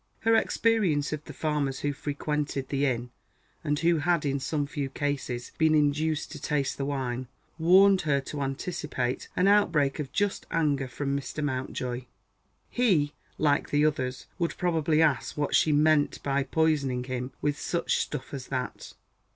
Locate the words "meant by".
15.71-16.45